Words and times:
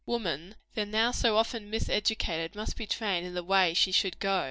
Woman, 0.07 0.55
then, 0.73 0.89
now 0.89 1.11
so 1.11 1.37
often 1.37 1.69
miseducated, 1.69 2.55
must 2.55 2.75
be 2.75 2.87
trained 2.87 3.27
in 3.27 3.35
the 3.35 3.43
way 3.43 3.75
she 3.75 3.91
should 3.91 4.17
go. 4.17 4.39